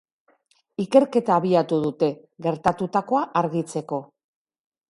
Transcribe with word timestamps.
Ikerketa 0.83 1.35
abiatu 1.41 1.79
dute, 1.85 2.09
gertatutakoa 2.47 3.25
argitzeko. 3.43 4.05